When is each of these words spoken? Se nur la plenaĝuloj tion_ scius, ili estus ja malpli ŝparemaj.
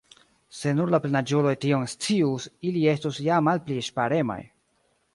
Se 0.59 0.71
nur 0.77 0.93
la 0.95 0.99
plenaĝuloj 1.03 1.51
tion_ 1.67 1.87
scius, 1.95 2.49
ili 2.71 2.83
estus 2.97 3.23
ja 3.31 3.41
malpli 3.51 3.81
ŝparemaj. 3.93 4.41